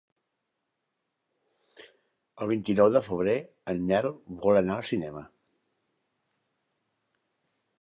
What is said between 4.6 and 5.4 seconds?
anar al cinema.